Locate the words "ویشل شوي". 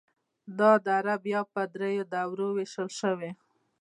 2.57-3.31